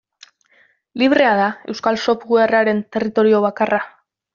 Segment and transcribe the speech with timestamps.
[1.01, 3.85] Librea da euskal softwarearen territorio bakarra.